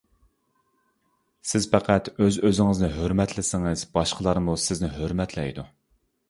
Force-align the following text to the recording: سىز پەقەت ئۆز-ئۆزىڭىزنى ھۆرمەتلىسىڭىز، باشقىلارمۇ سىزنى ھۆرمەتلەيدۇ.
سىز 1.49 1.67
پەقەت 1.73 2.09
ئۆز-ئۆزىڭىزنى 2.13 2.89
ھۆرمەتلىسىڭىز، 2.95 3.85
باشقىلارمۇ 3.99 4.57
سىزنى 4.65 4.91
ھۆرمەتلەيدۇ. 4.97 5.69